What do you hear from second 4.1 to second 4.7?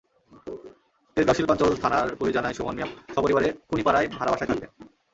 ভাড়া বাসায় থাকতেন।